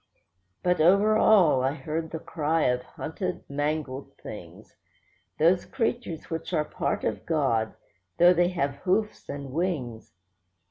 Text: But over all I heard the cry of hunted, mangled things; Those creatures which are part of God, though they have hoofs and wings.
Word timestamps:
But 0.63 0.81
over 0.81 1.15
all 1.15 1.63
I 1.63 1.73
heard 1.75 2.09
the 2.09 2.17
cry 2.17 2.63
of 2.63 2.81
hunted, 2.81 3.43
mangled 3.47 4.17
things; 4.17 4.75
Those 5.37 5.63
creatures 5.63 6.27
which 6.31 6.53
are 6.53 6.65
part 6.65 7.03
of 7.03 7.23
God, 7.23 7.75
though 8.17 8.33
they 8.33 8.47
have 8.49 8.77
hoofs 8.77 9.29
and 9.29 9.51
wings. 9.51 10.15